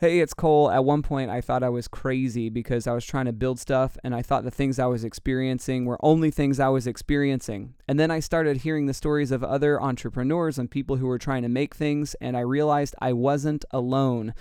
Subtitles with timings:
[0.00, 0.70] Hey, it's Cole.
[0.70, 3.98] At one point, I thought I was crazy because I was trying to build stuff
[4.02, 7.74] and I thought the things I was experiencing were only things I was experiencing.
[7.86, 11.42] And then I started hearing the stories of other entrepreneurs and people who were trying
[11.42, 14.32] to make things, and I realized I wasn't alone.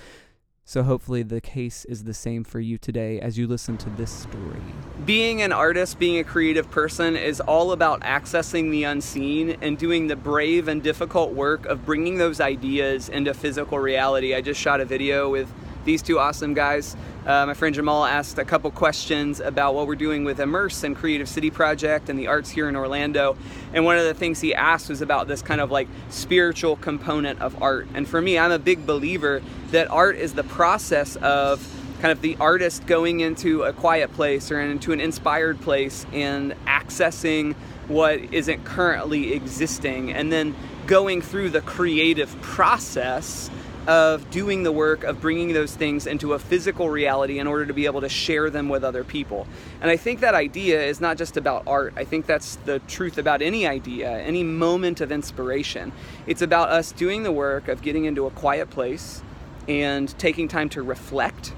[0.69, 4.11] So hopefully, the case is the same for you today as you listen to this
[4.11, 4.61] story.
[5.03, 10.05] Being an artist, being a creative person, is all about accessing the unseen and doing
[10.05, 14.35] the brave and difficult work of bringing those ideas into physical reality.
[14.35, 15.51] I just shot a video with
[15.89, 16.95] these two awesome guys.
[17.25, 20.95] Uh, my friend Jamal asked a couple questions about what we're doing with Immerse and
[20.95, 23.35] Creative City Project and the arts here in Orlando.
[23.73, 27.41] And one of the things he asked was about this kind of like spiritual component
[27.41, 27.87] of art.
[27.95, 31.67] And for me, I'm a big believer that art is the process of
[32.01, 36.53] kind of the artist going into a quiet place or into an inspired place and
[36.67, 37.55] accessing
[37.87, 43.49] what isn't currently existing and then going through the creative process
[43.89, 47.73] of doing the work of bringing those things into a physical reality in order to
[47.73, 49.47] be able to share them with other people.
[49.81, 51.93] And I think that idea is not just about art.
[51.97, 55.91] I think that's the truth about any idea, any moment of inspiration.
[56.27, 59.23] It's about us doing the work of getting into a quiet place
[59.67, 61.53] and taking time to reflect.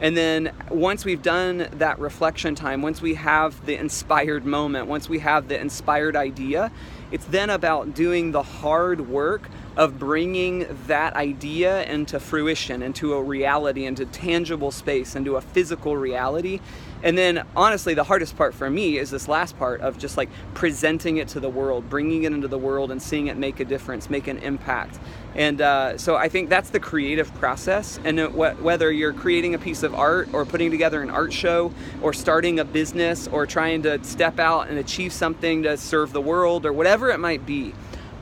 [0.00, 5.08] And then once we've done that reflection time, once we have the inspired moment, once
[5.08, 6.72] we have the inspired idea,
[7.12, 13.22] it's then about doing the hard work of bringing that idea into fruition, into a
[13.22, 16.58] reality, into tangible space, into a physical reality.
[17.04, 20.28] And then, honestly, the hardest part for me is this last part of just like
[20.52, 23.64] presenting it to the world, bringing it into the world and seeing it make a
[23.64, 24.98] difference, make an impact.
[25.36, 28.00] And uh, so I think that's the creative process.
[28.02, 32.12] And whether you're creating a piece of art or putting together an art show or
[32.12, 36.66] starting a business or trying to step out and achieve something to serve the world
[36.66, 37.72] or whatever it might be,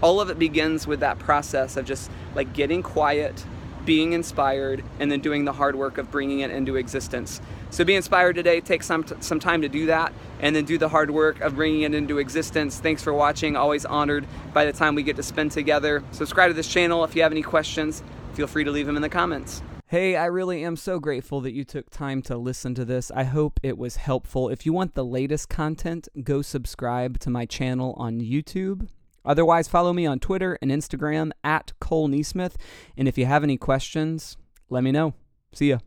[0.02, 3.44] all of it begins with that process of just like getting quiet,
[3.84, 7.41] being inspired, and then doing the hard work of bringing it into existence.
[7.70, 8.61] So be inspired today.
[8.61, 11.55] Take some t- some time to do that, and then do the hard work of
[11.55, 12.78] bringing it into existence.
[12.80, 13.57] Thanks for watching.
[13.57, 16.02] Always honored by the time we get to spend together.
[16.13, 18.02] Subscribe to this channel if you have any questions.
[18.34, 19.63] Feel free to leave them in the comments.
[19.89, 23.13] Hey, I really am so grateful that you took time to listen to this.
[23.13, 24.48] I hope it was helpful.
[24.48, 28.89] If you want the latest content, go subscribe to my channel on YouTube.
[29.27, 32.55] Otherwise, follow me on Twitter and Instagram at Cole NeSmith.
[32.97, 34.37] And if you have any questions,
[34.70, 35.14] let me know.
[35.53, 35.79] See ya.